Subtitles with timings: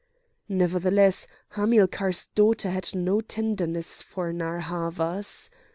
[0.49, 5.51] Nevertheless Hamilcar's daughter had no tenderness for Narr' Havas.